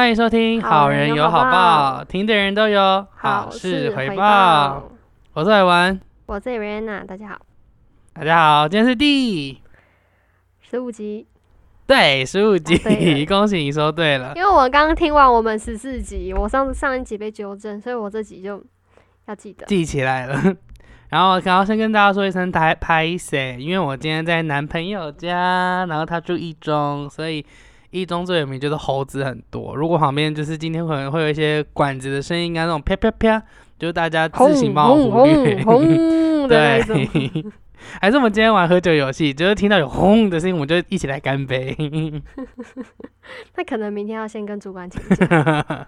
[0.00, 4.90] 欢迎收听《好人有好报》，听的人都有好事回报。
[5.34, 7.38] 我是海文，我是 Rena，大家好，
[8.14, 9.60] 大家好，今天是第
[10.62, 11.26] 十五集，
[11.86, 12.78] 对，十五集，
[13.28, 14.32] 恭喜你说对了。
[14.36, 18.64] 因为我刚刚听完我们十四集，我上上一集被纠正，所以我这集就
[19.26, 20.42] 要记得记起来了。
[21.10, 27.44] 然后，刚刚先跟大家说一声拍拍谁，因为我今天在男朋友家，然后他住一中，所以。
[27.90, 33.42] 一中最有名就是猴子很多，如果旁边就是今天可能会有一些管子的声音啊，那种啪啪啪，
[33.78, 35.56] 就是大家自行帮我忽略。
[36.46, 36.80] 对，
[38.00, 41.76] 还是我们今天玩喝酒游戏，就是听到有轰的声音，我们就一起来干杯。
[43.56, 45.86] 那可能明天要先跟主管请假。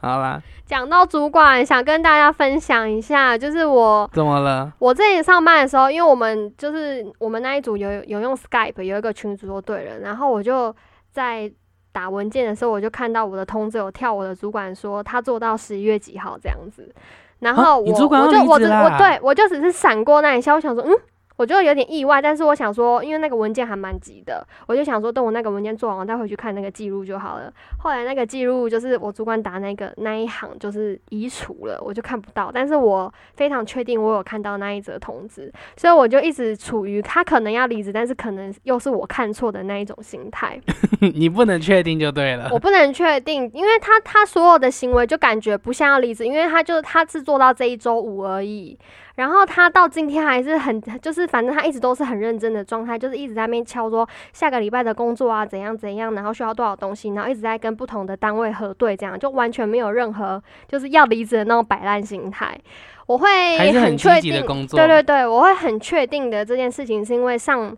[0.00, 4.72] 好啦，讲到主管，想跟大家分享一下，就是我怎么了？
[4.78, 10.74] 我这里上班的时候，因为我们就是我们那一组有有用 Skype，有一个群组就对了，然后我就。
[11.14, 11.48] 在
[11.92, 16.92] 打文件的时候，我就看到我的通知有跳，我的主管说他做到十一月几号这样子，
[17.38, 20.90] 然后我我就我就我对我就只是闪过那一下，我想说嗯。
[21.36, 27.52] 我就有点意外，但是我想说，因为那个文件还蛮急的，我就想说，等我那个文件做完，我再回去看那个记录就好了。
[27.78, 32.50] 后来那个记录就是我主管打那个那一行就是移除了，我就看不到。
[32.54, 40.60] 但是我非常确定我有看到那一则通知，所以我就一直处于他可能要离职，但是可能又是我看错的那一种心态。
[41.00, 42.48] 你不能确定就对了。
[42.52, 48.78] 我不能确定，因为他他所有的行为就感觉不像要离职，因为他就他是做到这一周五而已。
[49.16, 62.58] 然后他到今天还是很，就是反正他一直都是很认真的状态，就是一直在那边敲说下个礼拜的工作啊怎样怎样，然后需要多少东西，然后一直在跟不同的单位核对，这样就完全没有任何就是要离职的那种摆烂心态。
[63.06, 63.28] 我会
[63.72, 67.76] 很确定，对对对，我会很确定的这件事情是因为上。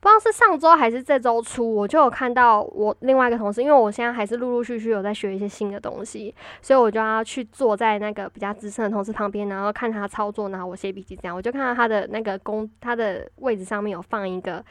[0.00, 11.36] 不知道是上周还是这周初，我就有看到我另外一个同事，因为我现在还是陆陆续续有在学一些新的东西，所以我就要去坐在那个比较资深的同事旁边，然后看他操作，然后我写笔记这样。
[11.36, 14.64] 我就看到他的那个工，他的位置上面有放一个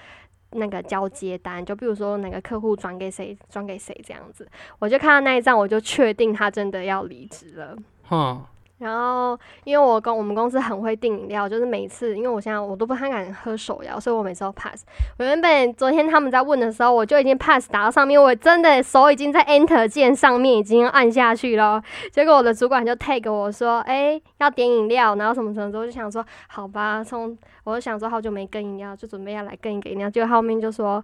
[0.54, 4.50] 那个交接单，就比如说哪个客户转给谁，转给谁这样子。
[4.80, 7.78] 我就看到那一张，我就确定他真的要离职了。
[8.10, 8.44] 嗯。
[8.80, 14.86] 然后，因为我公我们公司很会订饮料，就是每次，因为我现在我都不太敢喝手摇，所以我每次都 pass。
[15.18, 21.84] 我原本昨天他们在问的时候，我就已经 pass 打到上面，我真的手已经在 enter 键上面已经按下去了。
[22.12, 27.38] 结果我的主管就 tag 我说：“哎，要点饮料，然后什么什么。”我就想说：“好吧。”从
[27.70, 30.10] 我就想说好久没跟饮料，就准备要来跟一个饮料。
[30.10, 31.04] 结果后面就说。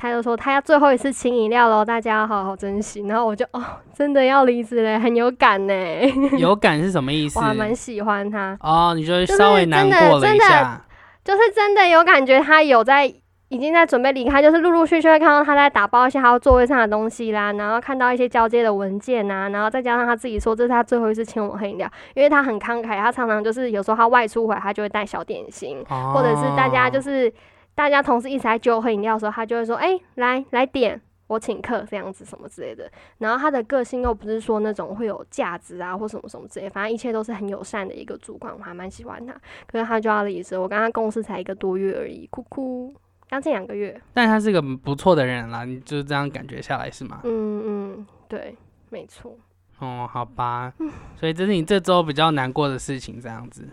[0.00, 3.00] 他就说他要最后一次请饮料喽，大家要好好珍惜。
[3.08, 3.60] 然后我就哦，
[3.92, 5.74] 真的要离职嘞，很有感呢。
[6.38, 7.36] 有感是什么意思？
[7.36, 8.94] 我还蛮喜欢他哦。
[8.94, 10.80] 你就稍微难过了一下，
[11.24, 13.12] 就是真的有感觉，他有在
[13.48, 27.32] 已经在准备离开，就是陆陆续续会看到他在打包一些他座位上的东西啦，然后看到一些交接的文件啊，然后再加上他自己说这是他最后一次请我喝饮料，因为他很慷慨，他常常就是有时候他外出回来，他就会带小点心，或者是大家就是。
[27.78, 39.32] 大家同事一起来酒喝饮料的时候，他就会说：“哎，来来点，我请客这样子什么之类的。”然后他的个性又不是说那种会有价值啊或什么什么之类，反正一切都是很友善的一个主管，我还蛮喜欢他。
[39.68, 42.92] 可是他就要离职，我跟他共事才一个多月而已，哭哭，
[43.30, 44.00] 将近两个月。
[44.14, 47.20] 但他是个不错的人啦，你就是这样感觉下来是吗？
[47.24, 48.56] 嗯嗯，对，
[48.90, 49.36] 没错。
[49.78, 50.72] 哦，好吧，
[51.18, 53.68] 所以这是你这周比较难过的事情，这样子。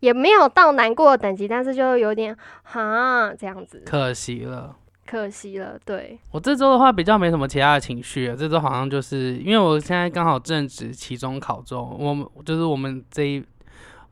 [0.00, 4.76] 也没有到难过的等级，但是就有点哈这样子，可惜了，
[5.06, 5.78] 可惜了。
[5.82, 13.42] 对我这周的话比较没什么其他的情绪，这周好像就是因为我现在刚好正值期中考中，我们就是我们这一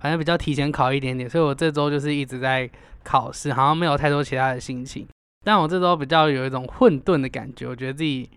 [0.03, 2.69] 反正比较提前考一点点，所以我这周就是一直在
[3.05, 5.07] 考试，好像没有太多其他的心情。
[5.45, 8.29] 但我这周比较有一种混沌的感觉，我觉得自己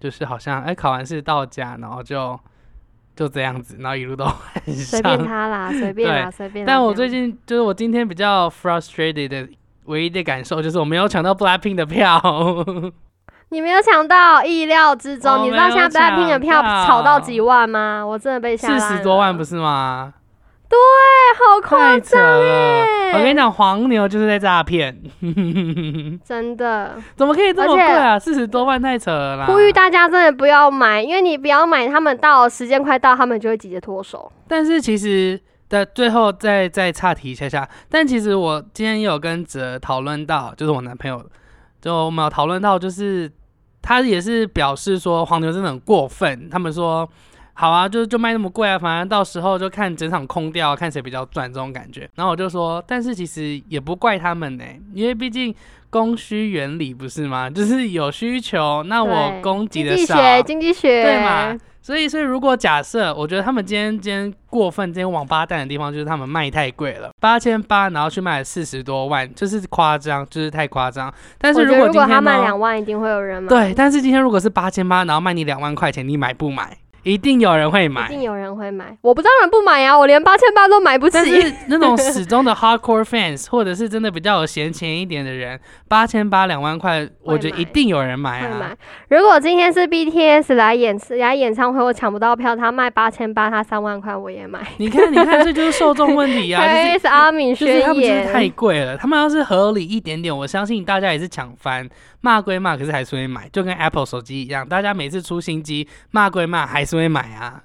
[0.00, 2.38] 就是好像哎考完试到家，然后就。
[3.16, 6.66] 就这样子，然后一路都很随便他啦， 随便啦，随便。
[6.66, 9.48] 但我最近就是我今天比较 frustrated 的
[9.84, 12.20] 唯一的感受就是我没有抢到 Blackpink 的票。
[13.50, 15.44] 你没有抢到，意料之中。
[15.44, 18.04] 你知道现在 Blackpink 的票炒到几万吗？
[18.04, 20.12] 我真的被吓四十多万不是吗？
[20.74, 20.80] 对，
[21.38, 23.12] 好夸张耶！
[23.14, 25.00] 我跟你讲，黄牛就是在诈骗，
[26.24, 26.96] 真的。
[27.14, 28.18] 怎么可以这么贵啊？
[28.18, 29.46] 四十多万太扯了啦！
[29.46, 34.30] 呼吁大家真的不要买，因为你不要买，他们到时间快到，他们就会直接脱手。
[34.48, 41.24] 但是其实的最后再再岔题一下下，但其实我今天有跟哲讨论到，就是我男朋友，
[41.80, 43.30] 就我们有讨论到，就是
[43.80, 47.08] 他也是表示说黄牛真的很过分，他们说。
[47.54, 52.08] 好啊，就就卖那么贵啊，反正到时候就看整场空掉，看谁比较赚这种感觉。
[52.16, 55.54] 然后我就说，但是其实也不怪他们呢、因为毕竟
[55.88, 57.48] 供需原理不是吗？
[57.54, 61.56] 就是有需求，那我供给的少，经济学，经济学，对嘛？
[61.80, 71.12] 所以，所以如果假设，我觉得他们今天今天过分，今天王八蛋的地方就是他们卖太贵了，八千八，然后去卖四十多万，就是夸张，就是太夸张。
[71.38, 72.22] 但是我觉得如果他果今天？
[72.24, 76.74] 卖两万，一定会有人买，对，但是今天如果是八千八，然后卖你两万块钱，你买不买？
[77.04, 78.08] 一定有人会买一买。
[78.08, 78.96] 定有人会买。
[79.00, 81.40] 我不当然不买呀，我连八千八都买不但起。
[81.40, 88.76] 是那种始终的 hardcore fans，或者是真的比较有闲钱一点的人，八千八两万块，我觉得一定有人买啊会买。。
[89.08, 94.60] 如果今天是 BTS 来演来演唱会，我抢不到票，他卖八千八，他三万块我也买。
[94.78, 101.86] 你看，你看，这就是受众问题啊， 就是 Chris 阿敏就是他们就是太言，贵了，他们要是合理一点点，我相信大家也是抢翻，
[102.24, 107.64] 骂归骂，可是还是会买，就跟 Apple 手机一样，大家每次出新机，骂归骂，还是会买啊。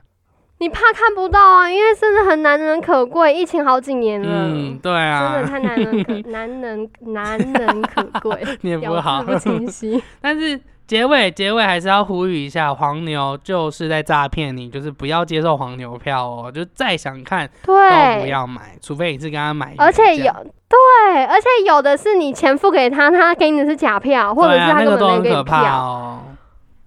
[0.57, 1.71] 你怕看不到啊？
[1.71, 4.27] 因为真的很难能可贵，疫情好几年了。
[4.29, 9.31] 嗯，对真的啊，太难能可 难能难能可贵， 念不咬好字。
[9.31, 10.03] 不清晰。
[10.19, 20.33] 但是结尾结尾还是要呼吁一下，黄牛就是在诈骗你，就是不要接受黄牛票哦，就再想看都不，要买，除非你是跟他买，而且有
[20.67, 20.77] 对，
[21.25, 25.61] 而且有的是你钱付给他，他给你的是假票，或者是他根本没给票。
[25.61, 26.19] 哦。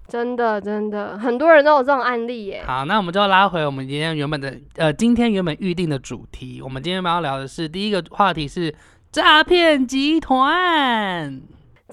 [0.05, 2.63] 真的真的，很多人都有这种案例耶。
[2.67, 6.61] 好，那我们就拉回我们今天原本的呃，今天原本预定的主题。
[6.61, 8.75] 我们今天要聊的是第一个话题是
[9.11, 11.41] 诈骗集团。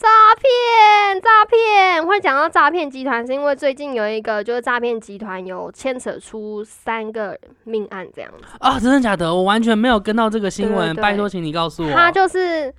[0.00, 0.08] 诈
[0.40, 8.46] 骗，诈骗，会讲到诈骗集团，是因为最近有一个就是诈骗集团有牵扯出三个命案这样子。
[8.60, 9.34] 啊、真的假的？
[9.34, 11.92] 我完全没有跟到这个新闻，拜托，请你告诉我。
[11.92, 12.74] 他就是，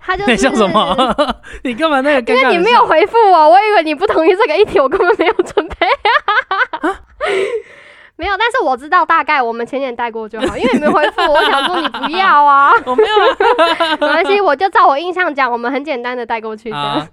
[0.00, 1.14] 他就 你是笑什么？
[1.62, 2.34] 你干嘛那个？
[2.34, 5.76] 因为你没有，回复我，我以为你不同意这个议题，我根本没有准备。
[8.16, 16.76] 没有，但是我知道大概，我们浅浅带过就好，因为你没回复 我，想说你不要啊，我没有啊 没关系，我就照我印象讲，我们很简单的带过去的。
[16.76, 17.08] 啊。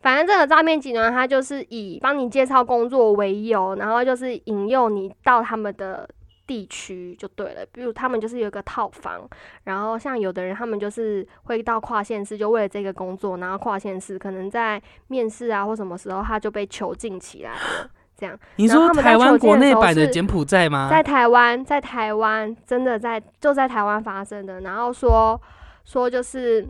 [0.00, 6.08] 反正这个诈骗集团，他就是以帮你介绍工作为由，然后就是引诱你到他们的
[6.44, 7.64] 地区就对了。
[7.72, 9.26] 比如他们就是有一个套房，
[9.62, 17.88] 然后像有的人他们就是会到跨县市，就为了这个工作，然后跨县市可能在面试啊或什么时候他就被囚禁起来了。
[18.22, 20.86] 这样，你说台湾国内版的柬埔寨吗？
[20.88, 25.40] 在台湾，在台湾真的在就在台湾发生的，然后说
[25.84, 26.64] 说就是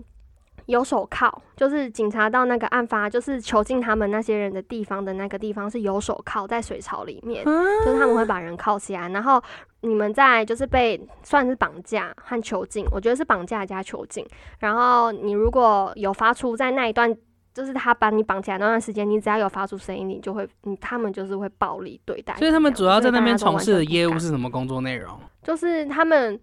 [0.65, 9.39] 有手铐，就是警察到那个案发就是囚禁他们那些人的地方的那个地方是有手铐在水槽里面，就是他们会把人铐起来，然后
[9.83, 14.27] 你们在就是被算是绑架和囚禁，我觉得是绑架加囚禁，
[14.61, 17.15] 然后你如果有发出在那一段。
[17.55, 22.35] 就是他把你绑起来那段时间，你只要有发出声音，你就会，你他们就是会暴力对待。
[22.37, 25.19] 所以他们主要在那边从事的业务是什么工作内容？
[25.43, 26.41] 就是他们，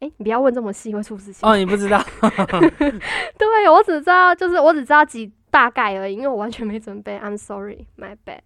[0.00, 1.48] 哎、你不要问这么细，会出事情。
[1.48, 2.02] 哦，你不知道？
[3.38, 7.18] 对，我只知道，就是我只知道几大概而已，因为我完全没准备。
[7.18, 8.40] I'm sorry, my bad。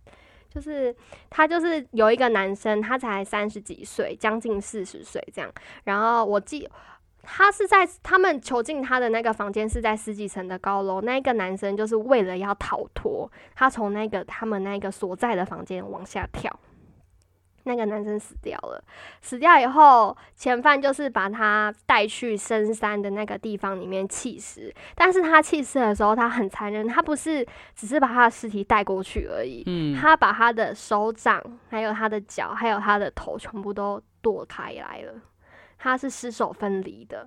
[0.52, 0.92] 就是
[1.28, 5.48] 他就是有一个男生，他才三十几岁，将近四十岁这样。
[5.84, 6.68] 然后我记
[7.22, 16.54] 他是在他们囚禁他的那个房间是在十几层的高楼，那一个男生就是为了要逃脱，他从那个他们那个所在的房间往下跳。
[17.64, 18.82] 那个男生死掉了，
[19.20, 24.74] 死掉以后，嫌犯就是把他带去深山的那个地方里面弃尸。
[24.94, 35.12] 但是他弃尸的时候，他很残忍，他不是只是把他的尸体带过去而已，嗯，他把他的手掌、还有他的脚、还有他的头全部都剁开来了，
[35.80, 37.26] 他是尸首分离的。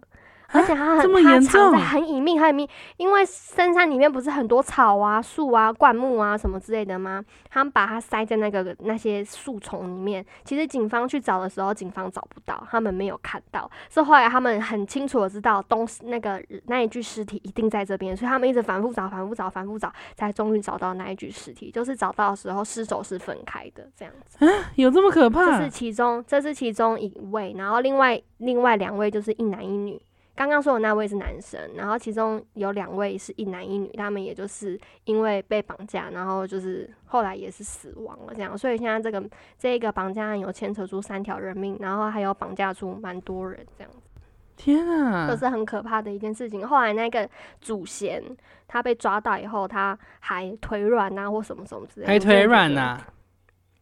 [0.54, 7.24] 而且他很，他严藏在重很隐秘、很隐秘，因为深山里面不是很多草啊、树啊、灌木啊什么之类的吗？
[7.50, 10.24] 他们把它塞在那个那些树丛里面。
[10.46, 13.70] 其实警方去找的时候，警方找不到，他们没有看到。
[13.90, 21.72] 是后来他们很清楚的知道东那个那一具尸体一定在这边，所以他们一直反复找、反复找、反复找，才终于找到那一具尸体。
[21.72, 24.38] 就是找到的时候，尸首是分开的，这样子。
[24.76, 25.70] 有这么可怕这是？
[25.70, 30.00] 其中，这是其中一位，然后另外另外两位就是一男一女。
[30.36, 39.24] 刚刚说的那位是男生，然后其中有两位是一男一女，他们也就是因为被绑架，然后就是后来也是死亡了这样，所以现在这个
[39.60, 44.00] 这一个绑架案有牵扯出三条人命，然后还有绑架出蛮多人这样子，
[44.56, 45.38] 天啊这！
[45.38, 46.68] 是很可怕的一件事情。
[46.68, 47.30] 后来那个
[47.62, 48.24] 主嫌
[48.68, 53.00] 他被抓到以后，他还腿软啊或什么什么之类的，还腿软呐？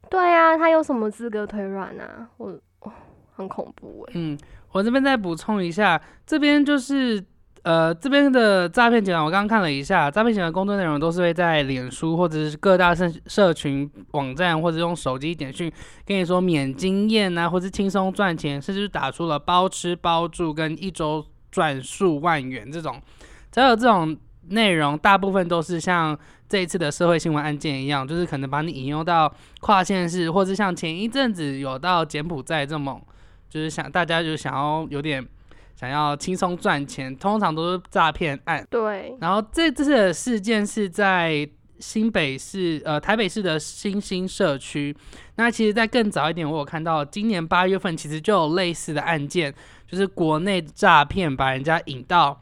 [0.10, 2.28] 对啊，他有什么资格腿软啊？
[2.36, 2.50] 我、
[2.82, 2.92] 哦
[3.34, 4.38] 很恐怖哎、嗯，
[4.72, 7.24] 我这边再补充一下，这边就是
[7.64, 15.72] 呃，这边的诈骗集团，我刚刚看了一下，诈骗集团工作内容都是会在脸书或者是各大社社群网站，或者用手机简讯
[16.06, 23.00] 跟你说免经验啊，或是轻松赚钱，甚至打出了包吃包住跟一周赚数万元这种，
[23.52, 26.18] 只有这种内容，大部分都是像
[26.50, 33.00] 这一次的社会新闻案件一样，就是可能把你引诱到跨县市，或是像前一阵子有到柬埔寨这么，
[33.52, 35.24] 就是想大家就想要有点。
[35.74, 38.64] 想要轻松赚钱，通常都是诈骗案。
[38.70, 44.96] 对，然后这这次的事件是在新北市，呃，台北市的新兴社区。
[45.38, 49.52] 那其实，在更早一点，我有看到今年八月份，其实就有类似的案件，
[49.88, 52.40] 就是国内诈骗把人家引到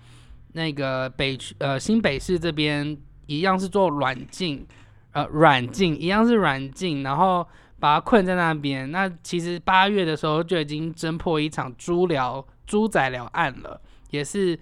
[0.52, 2.98] 那个北区，呃，新北市这边，
[3.28, 4.68] 一样是做软禁，
[5.14, 7.48] 呃，软禁一样是软禁，然后
[7.80, 8.92] 把他困在那边。
[8.92, 12.46] 那其实八月的时候就已经侦破一场猪疗。
[12.70, 13.82] 猪仔了案了，
[14.12, 14.56] 也是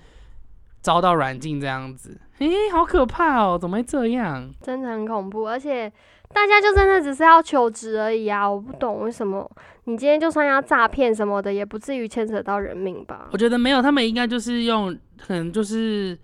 [0.79, 3.59] 遭到软禁这样子，诶，好可怕哦！
[3.59, 4.49] 怎么会这样？
[4.61, 5.91] 真的很恐怖，而且
[6.33, 8.49] 大家就真的只是要求职而已啊！
[8.49, 9.45] 我不懂为什么
[9.83, 13.27] 你今天就算要诈骗什么的，也不至于牵扯到人命吧？
[13.33, 16.17] 我觉得没有，他们应该就是用，可能就是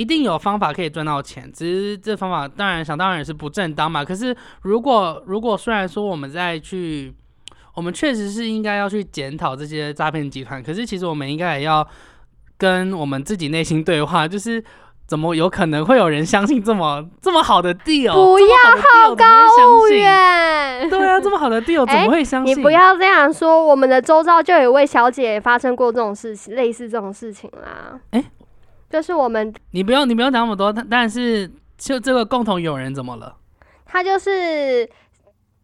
[0.00, 4.04] 一定有方法可以赚到钱，只是这方法当然想当然也是不正当嘛。
[4.04, 7.14] 可是如果如果虽然说我们在去。
[7.72, 11.86] 我们确实是应该要去检讨这些诈骗集团，可是其实我们应该也要
[12.58, 14.62] 跟我们自己内心对话，就是
[15.06, 18.12] 怎么有可能会有人相信这么这么好的 deal？
[18.12, 18.56] 不要
[19.06, 20.90] 好高骛远。
[20.90, 22.58] 对啊，这么好的 deal 怎么会相信？
[22.58, 27.98] 你不要这样说，我们的周遭就有一位小姐发生过这种事情，类似这种事情啦。
[28.10, 28.22] 哎，
[28.90, 33.36] 就是我们，你不用你不用讲那么多，但是就这个共同友人怎么了？
[33.86, 34.86] 他就是。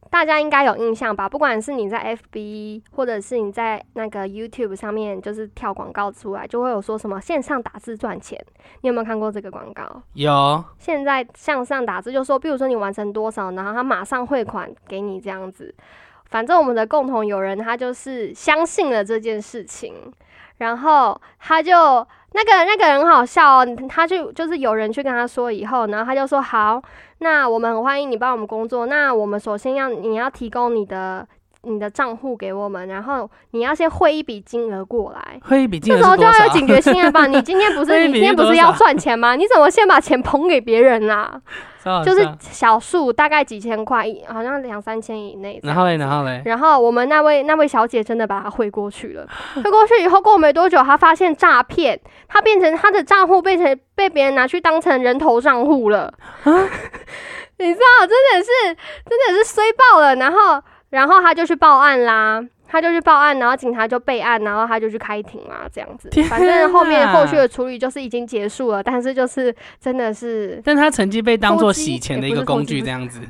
[0.09, 1.28] 大家应该有印象吧？
[1.28, 8.42] 不管是你在 FB，或者是你在那个 YouTube 上面，就是跳广告出来，就会有说什么线上打字赚钱。
[8.83, 10.00] 你有没有看过这个广告？
[10.14, 10.64] 有。
[10.78, 15.75] 现在向上打字就说，比如说你完成多少，然后他马上汇款给你这样子。
[16.26, 19.92] 反正我们的共同友人他就是相信了这件事情，
[20.59, 22.06] 然后他就
[22.37, 26.83] 那个那个人很好笑哦，他就就是有人去跟他说以后，然后他就说好。
[27.21, 28.85] 那我们很欢迎你帮我们工作。
[28.85, 31.26] 那我们首先要你要提供你的
[31.66, 35.40] 你的账户给我们，然后你要先汇一笔金额过来。
[35.42, 37.26] 汇一笔金额这时候就要有警觉性了吧？
[37.28, 39.35] 你今天不是你今天不是要赚钱吗？
[39.37, 41.40] 你怎么先把钱捧给别人啦？
[42.04, 45.61] 就是小数，大概几千块，好像两三千以内。
[45.62, 49.25] 然后嘞，然后嘞，然后我们那位那位小姐真的把它汇过去了。
[49.54, 56.12] 汇过去以后，过没多久，她发现诈骗，她变成她的账户变成被别人拿去当成人头账户了。
[57.58, 58.76] 你知道，真的是
[59.08, 60.16] 真的是衰爆了。
[60.16, 62.45] 然后，然后他就去报案啦。
[62.69, 66.11] 他就去报案，然后警察就备案，然后他就去开庭啦，这样子。
[66.28, 70.61] 反正后面后续的处理就是已经结束了，但是就是真的是。
[70.64, 73.21] 但他曾经被当做洗钱的一个工具，这样子。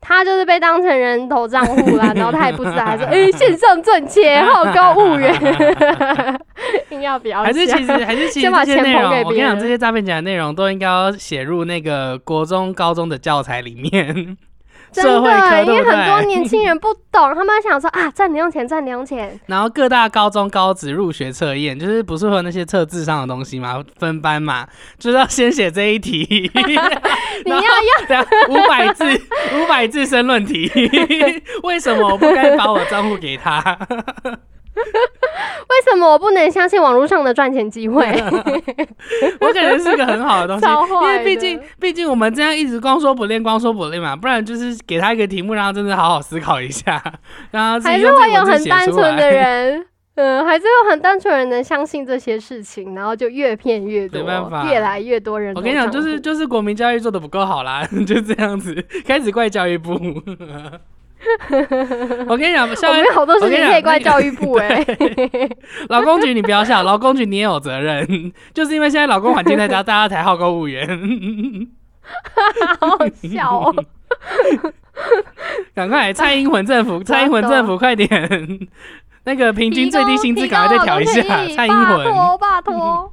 [0.00, 5.34] 他就是被当成人头账户啦， 然后他也不知道，还说哎线上赚钱，好高骛远，
[6.90, 14.36] 硬要表还是其实还是其实这些内容，我跟你讲，这些诈骗讲的内容都应该要写入那个国中高中的教材里面。
[14.92, 19.38] 真的，因为很多年轻人不懂，他们想说啊，赚零用钱，赚零用钱。
[19.46, 23.82] 然后各大高中高职入学测验，就是不是会有那些测智商的东西嘛？
[23.98, 24.66] 分班嘛，
[24.98, 26.50] 就是要先写这一题。
[27.44, 29.04] 你要要五百字，
[29.54, 30.70] 五百字申论题。
[31.62, 33.78] 为什么我不该把我账户给他？
[34.80, 38.04] 为什么我不能相信网络上的赚钱机会？
[39.40, 47.02] 我感觉是个很好的东西， 因为毕竟毕竟我们这样一直光说不练，光说不练嘛，不然就是给他一个题目，让他真的好好思考一下，
[47.52, 55.54] 然后还是会有很单纯的人，嗯，还是有很单纯的人能相信这些事情，然后就越骗越多，没办法，越来越多人。
[55.54, 58.74] 我跟你讲，就是就是国民教育做的不够好啦，就这样子，
[59.06, 59.98] 开始怪教育部。
[62.28, 64.84] 我跟你讲，我们好多事情可以怪教育部哎。
[65.88, 70.88] 老公局，你不要笑， 老公局你也有责任，就是因为现在老公环境在家，大家才好高骛远。
[72.80, 73.74] 好好笑哦！
[75.74, 78.08] 赶快，蔡英文政府，蔡英文政府，快点，
[79.24, 81.22] 那个平均最低薪资赶快再调一下，
[81.54, 83.12] 蔡英文，拜托，拜托。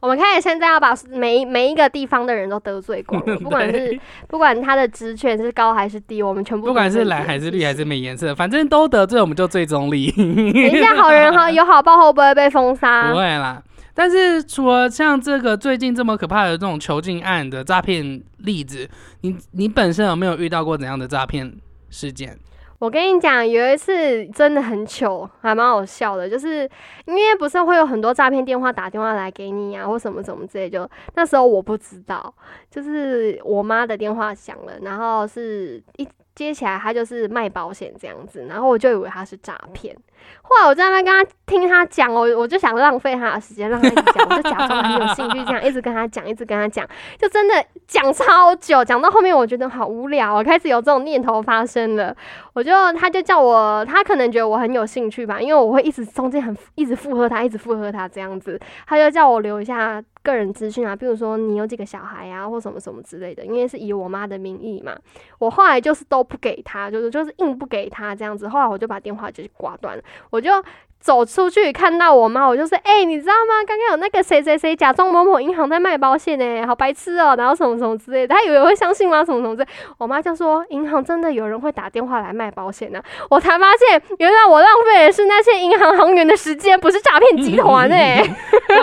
[0.00, 10.10] 我们开始现在要把每每一个地方的人都得罪光， 不管是不管他的职权是高还是低，我们全部不管是蓝还是绿还是没颜色，反正都得罪，我们就最中立。
[10.16, 13.10] 等一下，好人好有好报会不会被封杀？
[13.10, 13.62] 不会啦。
[13.94, 18.88] 但是除了像这个最近这么可怕的这种囚禁案的诈骗例子，
[19.22, 21.52] 你你本身有没有遇到过怎样的诈骗
[21.90, 22.38] 事件？
[22.78, 26.68] 我跟你讲，有一次真的很糗，还蛮好笑的，就是
[27.06, 32.32] 因为不是会有很多诈骗电话打电话来给你啊，或什么什么之类，就那时候我不知道，
[32.70, 39.96] 就是我妈的电话响了，然后是一接起来，她就是卖保险这样子，然后我就以为她是诈骗。
[40.42, 46.86] 后来我在那跟他听他讲，我我就想浪费他的时间，让他讲，我就假装很有兴趣，这样一直跟他讲，一直跟他讲，
[47.18, 52.16] 就真的讲超久，讲到后面我觉得好无聊，我开始有这种念头发生了。
[52.54, 64.96] 我就他就叫我，他可能觉得我很有兴趣吧，因为我会一直中间很一直附和他，一直附和他这样子，他就叫我留一下个人资讯啊，比如说你有几个小孩啊，或什么什么之类的，因为是以我妈的名义嘛。
[65.38, 70.02] 我后来就是都不给他，就是就是硬不给他这样子，后来我就把电话就挂断了。
[70.30, 70.64] 我就
[71.00, 73.64] 走出去看到我妈，我就说：“哎，你知道吗？
[73.66, 77.34] 刚刚有那个谁谁谁假装某某银行在卖保险呢，好白痴哦！
[77.38, 79.24] 然后什么什么之类的，他以为会相信吗？
[79.24, 79.68] 什么什么之类。
[79.96, 83.00] 我妈就说：银行真的有人会打电话来卖保险呢。
[83.30, 88.22] 我才发现，原来我浪费的是那些银行行员的时间，不是诈骗集团哎。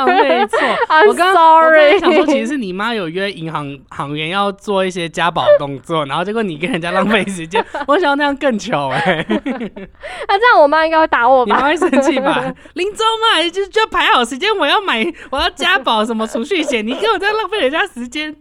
[0.06, 0.58] 没错，
[0.90, 2.00] I'm sorry。
[2.00, 7.64] 想说，其实是你妈有约银行行员要做一些加保动作，然后结果你跟人家浪费时间。
[7.88, 9.24] 我想要那样更糗哎。
[9.30, 11.56] 那 这样我妈应该会打我吧？
[11.56, 12.54] 你妈会生气吧？
[12.74, 18.36] 林州嘛，就就排好时间，我要买，我要加保什么储蓄险，你给我在浪费人家时间。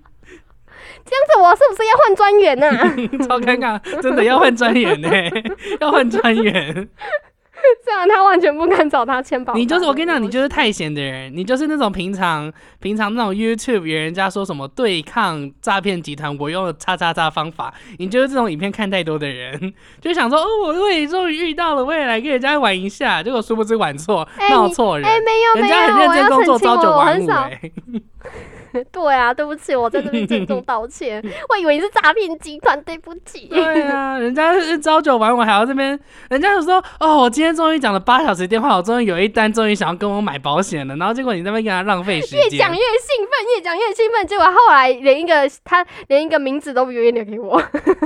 [1.06, 2.70] 这样子，我是不是要换专员呢？
[3.28, 5.08] 超尴尬，真的要换专员呢，
[5.80, 6.88] 要换专员。
[7.84, 9.54] 这样他完全不敢找他签保。
[9.54, 27.60] 你就是我跟你讲，你就是太闲的人，你就是那种平常平常那种 YouTube 人家说什么对抗诈骗集团，我用了叉叉叉方法，你就是这种影片看太多的人，就想说哦，我也终于遇到了，我也来跟人家玩一下，结果殊不知玩错，闹错人，哎，没有没有，人家很认真工作，朝九晚五，哎。
[28.90, 31.22] 对啊，对不起，我在这边郑重 道歉。
[31.48, 33.46] 我以为你是诈骗集团，对不起。
[33.46, 35.98] 对啊， 人家是朝九晚五，还要这边，
[36.30, 40.96] 人家就说哦，我今天终于讲了八小时电话，我终于有一单，终于想要跟我买保险了。
[40.96, 47.62] 然后结果你那边给他浪费时间，越讲越兴奋，越讲越兴奋，结果后来连一个他连一个名字都不愿意留给我。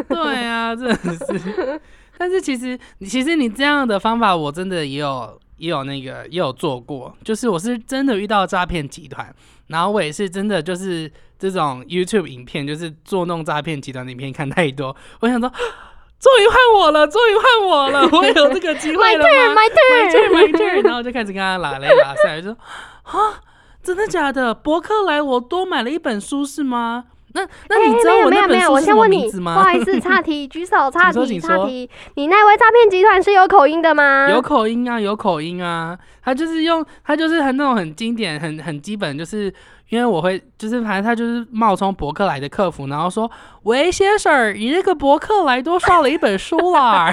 [0.09, 1.81] 对啊，真的是。
[2.21, 9.35] 但是其实，其实你这样的方法，我真的也有也有那个也有做过，就是我是真的遇到诈骗集团。
[9.67, 14.97] 然后我也是真的，就是这种 YouTube 影片，就是做弄诈骗集团的影片看太多。
[15.21, 15.49] 我想说，
[16.19, 20.85] 终于换我了，终于换我了， 我有这个机会了吗？My turn, my turn, my turn。
[20.85, 22.57] 然后就开始跟他拉来拉塞，就说
[23.03, 23.41] 啊，
[23.83, 24.55] 真的假的？
[24.55, 27.05] 博客来我多买了一本书是吗？
[27.35, 29.55] 那那你知道我那本书什么名字吗？
[29.55, 31.89] 不好意思， 岔题，举手，岔题，岔题。
[32.15, 34.29] 你那位诈骗集团是有口音的吗？
[34.31, 35.97] 有口音啊，有口音啊。
[36.29, 39.51] 他就是用，他就是很那种很经典、很很基本，就是
[39.89, 43.31] 因为我会，就是反正他就是冒充博客来的客服，然后说
[43.65, 47.11] ：“喂，先生，你那个博客来多刷了一本书啦。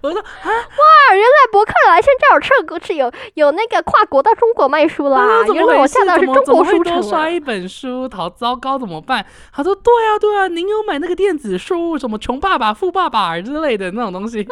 [0.00, 5.44] 我说：“啊，哇，原来博客来现在有这个是有有那个跨国到中国卖书啦。
[5.52, 9.26] 原来我下到是中国书城。”多刷一本书，好糟糕，怎么办？
[9.52, 14.46] 他说：“对啊，对啊，您有买那个电子书，什么穷爸爸、富爸爸之类的那种东西。”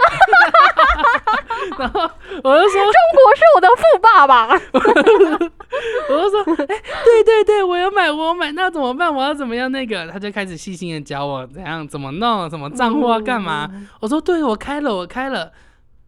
[1.79, 2.01] 然后
[2.43, 2.83] 我就说。
[2.97, 4.49] 中国是我的富爸爸，
[6.09, 6.67] 我就说，哎，
[7.05, 9.13] 对对对，我要买，我买，那怎么办？
[9.13, 9.71] 我要怎么样？
[9.71, 13.71] 那个他就开始细心的教我怎样怎么弄，什么账户要干嘛？
[14.01, 15.53] 我说，对，我开了，我开了。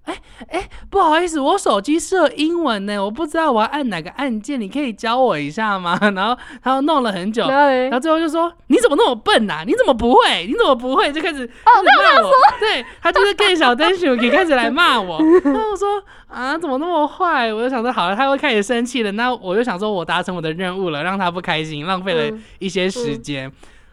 [0.08, 0.16] 哎
[0.48, 5.98] 哎，不好意思，我手机设英文呢，我不知道我要按哪个按键，你可以教我一下吗？
[6.16, 9.62] 然后他又弄了很久，然后最后就说你怎么那么笨呐？
[9.66, 10.46] 你怎么不会？
[10.46, 11.12] 你怎么不会？
[11.12, 15.20] 就开始哦，骂我，对他就是更小灯熊，也开始来骂我。
[15.44, 17.52] 然后我说啊，怎么那么坏？
[17.52, 19.12] 我就想说好了，他会开始生气了。
[19.12, 23.50] 那我就想说我达成我的任务了，让他不开心，浪费了一些时间，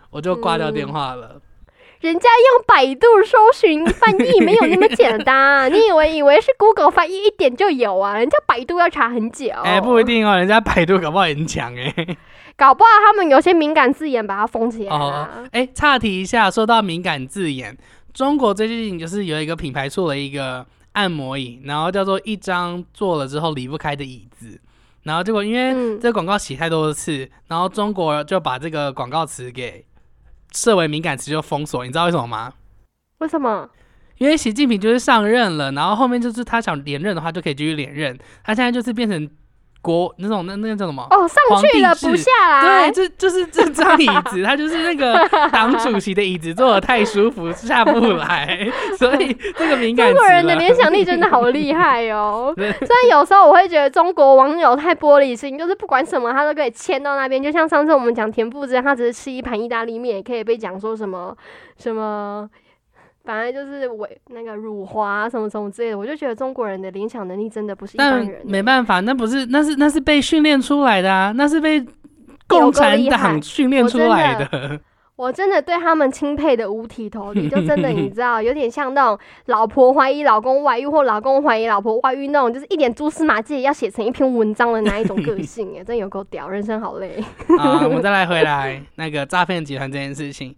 [0.10, 1.42] 我就挂掉电话了。
[2.06, 8.16] 人家用百度搜寻翻译没有那么简单，你以为以为是 Google 翻译一点就有啊？
[8.16, 9.50] 人家百度要查很久。
[9.64, 11.92] 哎，不一定哦，人家百度搞不好很强哎，
[12.56, 15.48] 搞不好他们有些敏感字眼把它封起来了。
[15.52, 17.76] 哎，岔题一下，说到敏感字眼，
[18.14, 24.62] 中国最近就是有一个品牌做了一个按摩椅，然后叫做一张坐了之后离不开的椅子，
[25.02, 29.84] 然后结果因为这个广告洗太多次，然后中国就把这个广告词给。
[30.56, 32.54] 设为敏感词就封锁，你知道为什么吗？
[33.20, 33.70] 为什么？
[34.18, 39.30] 因为习近平就是上任了，然后后面就是他想连任的话就可以继续连任，他现在就是变成。
[39.86, 41.06] 国那种那那个叫什么？
[41.12, 42.90] 哦，上去了不下来。
[42.90, 48.68] 对，这就是这张椅子， 它就是那个党主席的椅子，坐的太舒服，下不来。
[48.98, 50.08] 所以这个敏感。
[50.08, 52.52] 中国人的联想力真的好厉害哦。
[52.58, 57.42] 虽然有时候我会觉得中国网友太玻璃心，就是不管什么他都可以签到那边。
[57.42, 61.36] 就像上次我们讲田馥甄，他只是吃一盘意大利面，也可以被讲说什么
[61.78, 62.50] 什么。
[63.26, 68.42] 反正就是尾那个辱华什么什么之类的，我就觉得中国人的联想能力真的不是一般人。
[68.46, 71.84] 没办法，那不是那是那是被训练出来的啊，那是被
[72.48, 74.80] 共产党训练出来的。
[75.18, 87.24] 我真的对他们钦佩的五体投地，就真的你知道，有点像那种老婆怀疑老公外遇或老公怀疑老婆外遇那种，就是一点蛛丝马迹要写成一篇文章的那一种个性，哎，真有够屌，人生好累。
[87.58, 90.54] 啊，我们再来回来 那个诈骗集团这件事情，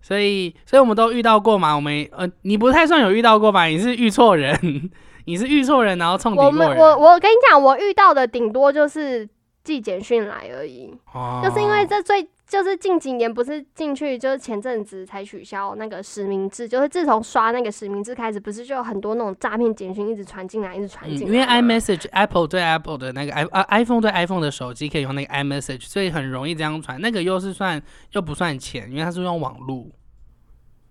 [0.00, 1.74] 所以，所以我们都遇到过嘛。
[1.74, 3.64] 我们呃，你不太算有遇到过吧？
[3.64, 4.90] 你是遇错人，
[5.26, 6.76] 你是遇错人，然后冲底我们。
[6.76, 9.28] 我我跟你讲，我遇到的顶多就是
[9.64, 21.48] 寄简讯来而已，哦就是因为这最就是近几年不是进去，就是前阵子才取消那个实名制，就是自从刷那个实名制开始，不是就有很多那种诈骗简讯一直传进来，一直传嗯，进因为。
[21.48, 27.00] iMessage Apple 对 Apple 的那个 i 啊 iPhone 对 iPhone 的手机可以用那个 iMessage，所以很容易这样传。
[27.00, 27.82] 那个又是算
[28.12, 29.86] 又不算钱，因为它是用网络。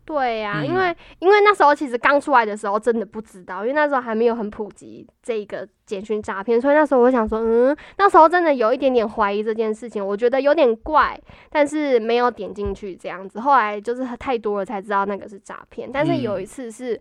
[0.08, 13.42] 对呀、嗯因为因为那时候其实刚出来的时候真的不知道，因为那时候还没有很普及这个简讯诈骗，所以那时候我想说，嗯，那时候真的有一点点怀疑这件事情，我觉得有点怪，但是没有点进去这样子。
[13.42, 17.00] 后来就是太多了才知道那个是诈骗，但是有一次是。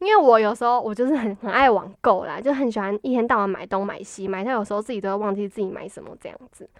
[0.00, 6.70] 因为我有时候我就是很很爱网购啦，就很喜欢一天到晚买东买西，买到有时候自己都会忘记自己买什么这样子。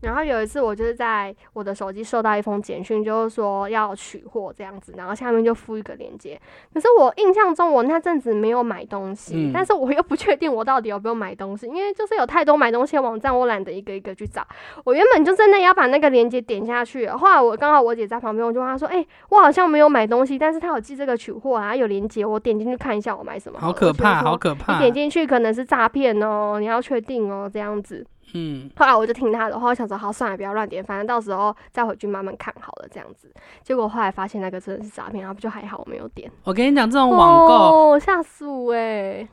[0.00, 6.40] 然后有一次，我就是在我的手机收到一封简讯，就是说要取货这样子，然后下面就附一个链接。
[6.72, 14.46] 可是我印象中，我那阵子没有买东西，嗯但是我又不确定我到底有没有买东西，因为就是有太多买东西的网站，我懒得一个一个去找。
[14.84, 24.78] 我原本就真的要把那个链接点下去了，后来我刚好我姐在旁边，我就问她说：“哎、我好像没有买东西，但是她有寄这个取货啊，有链接，我点进去看一下我买什么了。”好可怕，好可可怕你。
[24.80, 28.06] 点进去可能是诈骗哦，你要确定哦，这样子。
[28.34, 33.32] 嗯，后来我就听他的话，我想说好算了，不要乱点，反正到时候再回去慢慢看好了这样子。
[33.62, 36.30] 结果后来发现那个真的是诈骗，然后不就还好我没有点。
[36.44, 39.28] 我跟你讲，这种网购哦，吓死我哎！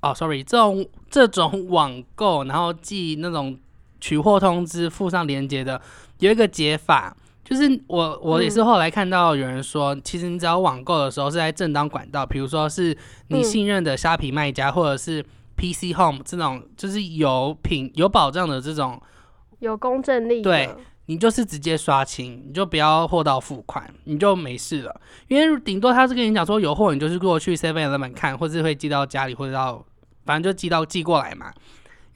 [0.00, 3.58] 哦，sorry，这种这种网购，然后寄那种
[4.00, 5.80] 取货通知附上链接的，
[6.18, 12.96] 有一个解法，就是我我也是嗯后来看到有人说，其实你只要网购的时候是在正当管道，比如说是
[13.28, 15.24] 你嗯信任的虾皮卖家，或者是
[15.56, 19.00] PC Home 这种，就是有品有保障的这种，
[19.60, 20.68] 有公正力，对
[21.06, 25.00] 你就是直接刷清，你就不要货到付款，你就没事了。
[25.28, 29.84] 因为顶多他是跟你讲说有货，你就是过去 Seven Eleven 看，或是会寄到家里，或者到
[30.24, 31.52] 反正就寄到寄过来嘛。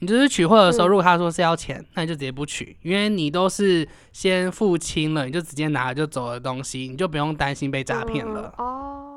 [0.01, 8.53] 你就是取货的时候，嗯如果他说是要钱，那你就直接不取，因为你都是先付清了，你就直接拿了就走的东西，你就不用担心被诈骗了。
[8.57, 9.08] 哦，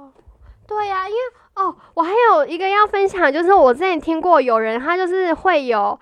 [1.95, 5.99] 我还有一个要分享，就是我之前听过有人他就是会有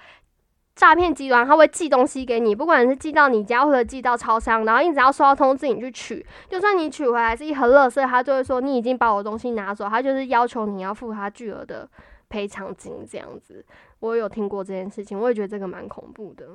[0.76, 11.88] 诈骗集团，他会寄东西给你，不管是寄到你家或者寄到超商，然后你只要收到通知你去取，就算你取回来是一盒垃圾，他就会说你已经把我东西拿走，他就是要求你要付他巨额的
[12.28, 13.64] 赔偿金这样子。
[13.98, 16.46] 我有听过这件事情，我也觉得这个蛮恐怖的。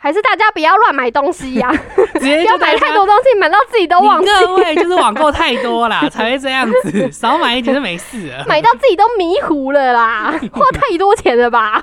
[0.00, 1.70] 还是大家不要乱买东西呀、
[2.14, 4.30] 直接不要买太多东西，买到自己都忘记。
[4.44, 8.44] 各位就是网购太多啦，才会这样子， 少买一点就没事了。
[8.46, 11.82] 买到自己都迷糊了啦， 花太多钱了吧？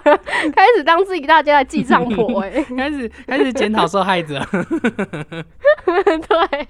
[0.56, 4.41] 开始当自己大家的记账婆哎、开始开始检讨受害者。
[5.86, 6.67] 对，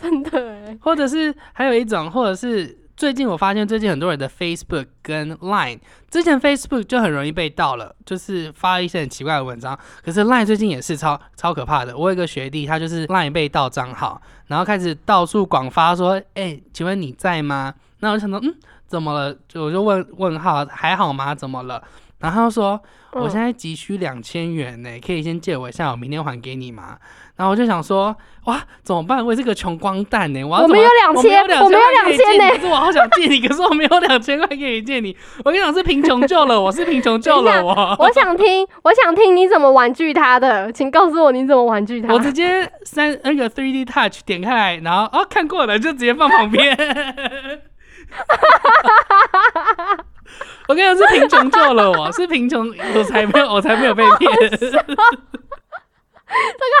[0.00, 9.78] 真的哎、或者是还有一种，或者是最近我发现最近很多人的 Facebook 跟 Line，之前 Facebook 就很容易被盗了，就是发一些很奇怪的文章。
[10.04, 11.96] 可是 Line 最近也是超超可怕的。
[11.96, 18.54] 我有一个学弟，他就是 Line 被盗账号，然后开始到处广发说：“哎、请问你在吗？”那我就想到，嗯，
[18.86, 19.34] 怎么了？
[19.54, 21.34] 我就问问号，还好吗？
[21.34, 21.82] 怎么了？
[22.20, 22.80] 然后他就说
[23.12, 26.96] ：“我现在在急需两千元呢，可以先借我一下，我明天还给你吗？”
[27.36, 29.24] 然后我就想说，哇，怎么办？
[29.24, 35.16] 我也是个穷光蛋呢，我要怎么我没有两千，我没有两千呢、呢，可是我好想借你，可是我没有两千块可以借你。
[35.42, 37.96] 我跟你讲，是贫穷救了我，是贫穷救了我。
[37.98, 42.12] 我想听，我想听你怎么玩具他的，请告诉我你怎么玩具他。
[42.12, 46.76] 我直接三那个 three D touch 点开来，然后哦看过了，就直接放旁边。
[50.68, 54.32] 我跟你讲，是贫穷救了我，是贫穷，我才没有，我才没有被骗。
[54.50, 54.76] 这个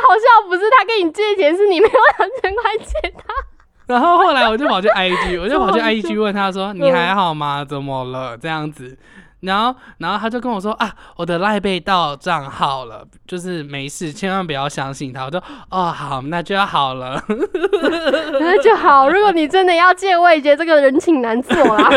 [0.06, 3.34] 好笑，不是他跟你借钱，是你没有两千块借他。
[3.86, 7.64] 然后后来我就跑去 IG，我就跑去 IG 问他说：“你还好吗？
[7.64, 8.96] 怎么了？”这样子，
[9.40, 15.24] 然后，然后他就跟我说啊，我的赖被盗账号了，就是没事，千万不要相信他。
[15.24, 17.22] 我说哦，好，那就要好了，
[18.40, 19.08] 那就好。
[19.08, 21.88] 如果你真的要借，我也觉得这个人情难做啦。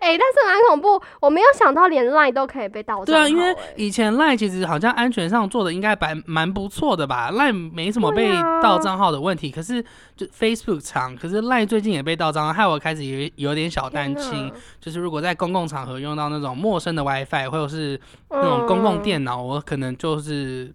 [0.00, 8.30] 哎、但是蛮恐怖，我没有想到连赖都可以被盗对啊，因为哎以前赖其实好像安全上做的应该蛮蛮不错的吧，赖没什么被
[8.62, 9.84] 盗账号的问题，可是
[10.16, 14.50] 就 Facebook 长，可是赖最近也被盗账号，害我开始有有点小担心，
[14.80, 20.70] 就是如果在公共场合用到那种陌生的 WiFi 或者是那种公共嗯电脑，我可能就是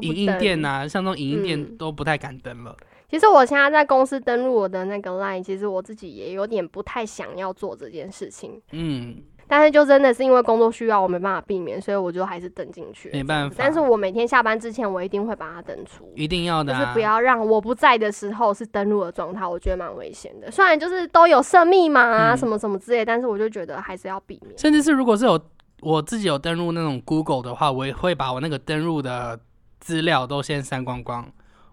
[0.00, 0.38] 影印登。
[0.40, 1.76] 店啊、像这种影印店嗯。
[1.78, 2.76] 都不太敢登了。
[3.08, 13.10] 其实我现在在公司登录我的那个 line，其实我自己也有点不太想要做这件事情，嗯，但是就真的是因为工作需要，我没办法避免，所以我就还是登进去。
[13.12, 16.10] 没办法但是我每天下班之前，我一定会把它登出。
[16.14, 20.50] 一定要的、啊，就是不要让我不在的时候是登录的状态，我觉得蛮危险的。
[20.50, 24.58] 虽然就是都有设密码啊，嗯什么什么之类，但是我就觉得还是要避免。
[24.58, 25.40] 甚至是如果是有
[25.82, 29.38] 我自己有登录那种 Google 的话，我也会把我那个登录的
[29.78, 31.24] 资料都先删光光，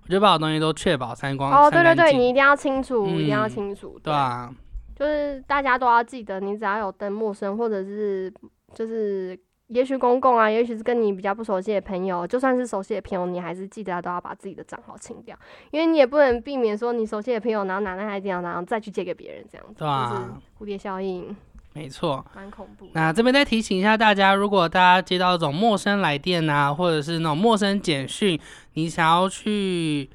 [0.03, 1.51] 我就把我东西都确保删光。
[1.51, 3.97] 哦，对对对，你一定要清楚，嗯一定要清楚。
[4.03, 4.53] 对啊，
[4.95, 8.33] 就是大家都要记得，你只要有登陌生或者是
[8.73, 9.39] 就是。
[9.67, 15.35] 也许公共啊，也许是跟你比较不熟悉的朋友，就算是熟悉的朋友，你还是记得都要把自己的账号清掉，
[15.71, 20.23] 因为你也不能避免说你熟悉的朋友，然后拿那台电脑，然后再去借给别人这样子，对啊就是
[20.59, 21.35] 蝴蝶效应，
[21.73, 22.23] 没错。
[22.35, 22.87] 蛮恐怖。
[22.93, 28.39] 那这边再提醒一下大家，如果大家接到这种陌生来电啊，或者是那种陌生简讯，
[28.73, 30.07] 你想要去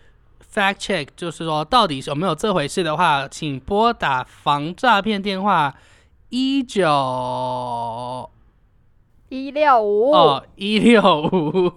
[0.53, 5.75] fact check，就是说到底有没有这回事的话，请拨打防诈骗电话
[6.31, 8.31] 一九
[9.31, 11.71] 一六五哦一六五，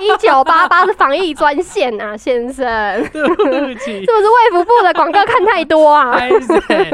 [0.00, 2.64] 一九八八是防疫专线啊，先生，
[3.12, 6.16] 对不起是，不是卫福部的广告看太多啊？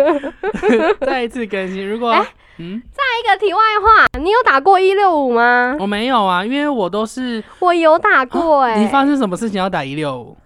[1.01, 1.89] 再一次更新。
[1.89, 2.27] 如果、哎
[2.59, 5.77] 嗯，一个题外话，你有打过一六五吗？
[5.79, 10.37] 我没有啊，因为我都是、我有打过哎、你发生什么事情要打一六五？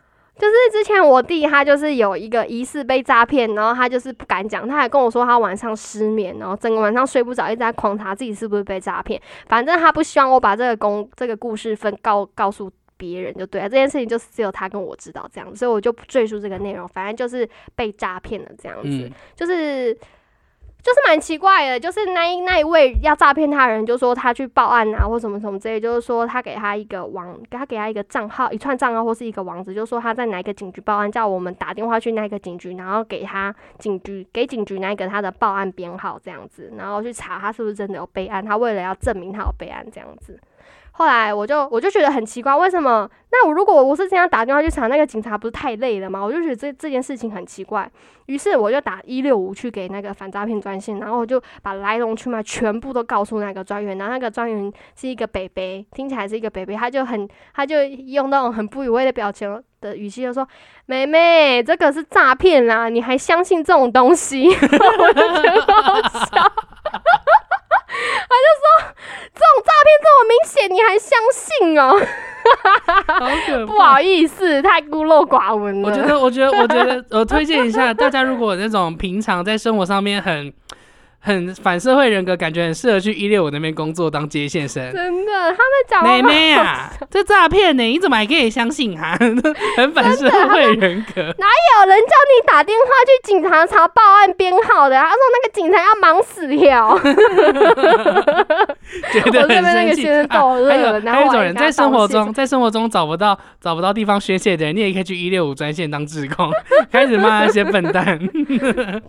[0.40, 9.20] 就是之前我弟他就是有一个疑似被诈骗，然后他就是不敢讲，他还跟我说他晚上失眠，然后整个晚上睡不着，一直在狂查自己是不是被诈骗。
[9.48, 18.88] 反正他不希望我把这个公这个故事分告告诉别人就对了，这件事情就是只有他跟我知道这样子，所以我就不赘述这个内容，反正就是被诈骗了这样子。
[18.88, 19.94] 嗯，就是
[20.82, 40.40] 就是蛮奇怪的，就是那一那一位要诈骗他的人就说他去报案啊，或什么什么之类，就是说他给他一个网，给他给他一个账号，一串账号或是一个网址，就说他在哪一个警局报案，叫我们打电话去那个警局，然后给他警局给警局那个他的报案编号这样子，然后去查他是不是真的有备案，他为了要证明他有备案这样子。
[41.00, 43.08] 后来我就我就觉得很奇怪，为什么？
[43.32, 46.22] 那我如果我是这样打电话去查那个警察，不是太累了吗？
[46.22, 47.90] 我就觉得这这件事情很奇怪。
[48.26, 60.46] 于是我就打一六五去给那个反诈骗专线，然后我就把来龙去脉全部都告诉那个专员，然后那个专员是一个北北，听起来是一个北北，他就很他就用那种很不以为的表情的语气就说
[60.84, 66.52] ：“妹妹，这个是诈骗啦，你还相信这种东西？” 我就觉得好笑。
[68.30, 68.94] 他就说
[69.34, 71.98] ：“这种诈骗这么明显，你还相信哦、
[73.06, 73.68] 好可怕。
[73.72, 75.88] 不好意思，太孤陋寡闻了。
[75.88, 80.52] 我觉得，我觉得，我觉得，我推荐一下大家，如果那种平常在生活上面很
[81.22, 84.90] 很反社会人格，感觉很适合去一六五那边工作当接线生。
[84.90, 89.14] 真的，他们讲妹妹啊，这诈骗呢，你怎么还可以相信哈、
[89.76, 91.20] 很反社会人格。
[91.22, 96.98] 哪有人叫你打电话去警察查报案编号的，他说那个警察要忙死了。
[99.12, 106.50] 觉得我这边很生气那个先生啊逗乐还有还有一种人在生活中，在生活中找不到找不到地方宣泄的人，你也可以去一六五专线当志工，
[106.90, 108.18] 开始骂那些笨蛋。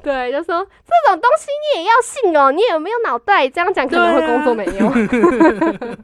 [0.03, 3.47] 对，就说这种东西你也要信哦，你有没有脑袋？
[3.47, 4.91] 这样讲可能会工作没有。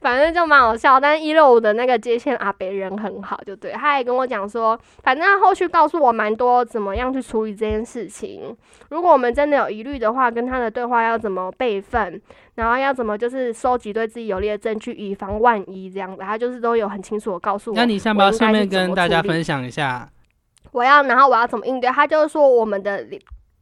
[0.00, 8.54] 反正就蛮好笑，但是一六五的那个接线阿北人很好，就对，他也跟我讲说，反正他后续告诉我蛮多怎么样去处理这件事情。
[8.90, 12.20] 如果我们真的有疑虑的话，跟他的对话要怎么备份，
[12.56, 17.76] 然后要怎么就是收集对自己有利的证据，以防万一这样子，他就是都有很清楚的告诉我。
[17.76, 20.06] 那你想不要顺便跟大家分享一下？
[20.72, 21.88] 我要，然后我要怎么应对？
[21.90, 23.06] 他就是说，我们的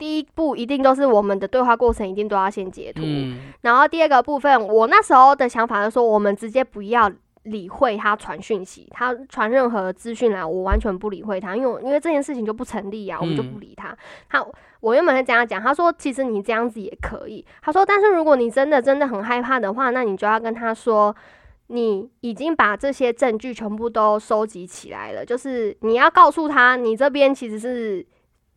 [0.02, 7.08] 第一步一定都是我们的对话过程一定都要先截图，嗯，然后第二个部分，我那时候的想法是说，我们直接不要
[7.44, 13.96] 理会他传讯息，他传任何资讯来，我完全不理会他，因为因为这件事情就不成立啊，我们就不理他。
[14.28, 14.44] 他
[14.80, 21.14] 我原本是这样讲，他说其实你这样子也可以，他说但是如果你真的真的很害怕的话，那你就要跟他说。
[21.68, 28.06] 你已经把这些证据全部都收集起来了，就是你要告诉他，你这边其实是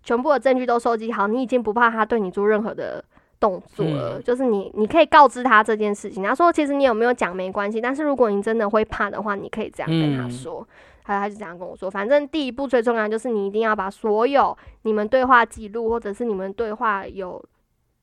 [0.06, 3.04] 全部的证据都收集好，你已经不怕他对你做任何的
[3.40, 6.24] 动作了，就是你你可以告知他这件事情。
[6.24, 10.66] 他说其实你有没有讲没关系，但是如果你真的会怕的话，你可以这样跟他说。
[11.08, 17.40] 他他就这样跟我说，反正第一步最重要就是你一定要把所有你们对话记录，或者是你们对话有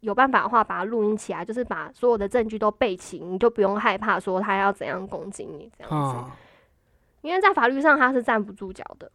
[0.01, 6.33] 有办法的话把它录音起来，就是把所有的证据都备齐，你就不用害怕说他要怎样攻击你这样子，
[7.23, 9.11] 因为在法律上他是站不住脚的。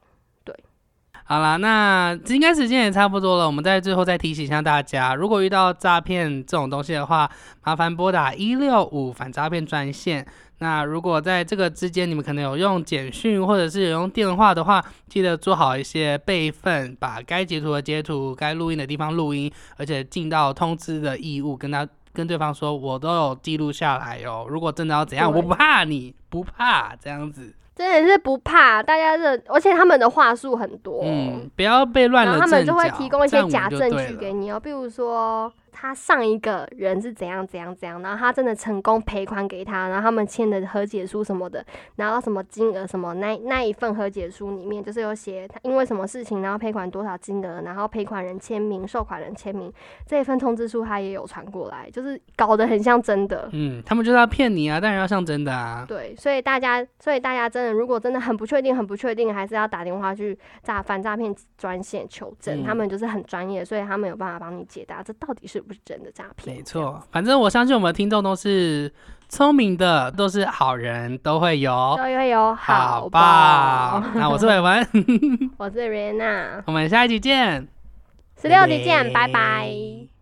[1.29, 3.45] 好啦，那应该时间也差不多了。
[3.45, 7.29] 我们在最后再提醒一下大家，如果遇到诈骗这种东西的话，
[7.65, 10.25] 麻烦拨打一六五反诈骗专线。
[10.59, 24.45] 那如果在这个之间你们可能有用简讯或者是有用电话的话，记得做好一些备份，把该截图的截图，该录音的地方录音，而且尽到通知的义务，跟他跟对方说，我都有记录下来哦。
[24.47, 27.53] 如果真的要怎样，我不怕你，不怕这样子。
[27.77, 35.51] 真的是不怕，大家的，而且他们的话术很多，嗯，不要被乱了然后他们就会提供一些假证据给你哦，比如说。
[35.79, 41.63] 他上一个人是怎样怎样怎样，然后他真的成功赔款给他，然后他们签的和解书什么的，
[41.97, 49.71] 拿到什么金额什么，那那一份和解书里面就是有写他因为什么事情，然后赔款多少金额，然后赔款人签名、受款人签名，
[50.07, 53.47] 这一份通知书他也有传过来，就是搞得很像真的。
[53.51, 55.85] 嗯，他们就是要骗你啊，当然要像真的啊。
[55.87, 65.63] 对，所以大家，所以大家真的如果真的很不确定、很不确定，还是要打电话去诈反诈骗专线求证，他们就是很专业，所以他们有办法帮你解答这到底是。
[65.67, 67.03] 不是真的诈骗，没错。
[67.11, 68.91] 反正我相信我们听众都是
[69.27, 74.01] 聪明的，都是好人，都会有，都会有好报。
[74.15, 74.87] 那我是伟文，
[75.57, 77.67] 我是瑞娜，我们下一集见，
[78.41, 80.16] 十六集见，拜拜。